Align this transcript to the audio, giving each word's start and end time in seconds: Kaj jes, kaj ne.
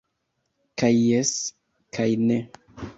Kaj 0.83 0.91
jes, 0.97 1.35
kaj 1.99 2.11
ne. 2.27 2.45